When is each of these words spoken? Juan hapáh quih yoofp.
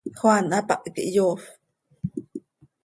Juan 0.17 0.45
hapáh 0.55 0.81
quih 0.93 1.11
yoofp. 1.15 1.43